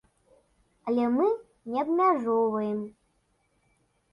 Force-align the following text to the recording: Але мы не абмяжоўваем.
Але 0.91 1.03
мы 1.17 1.27
не 1.73 1.79
абмяжоўваем. 1.83 2.81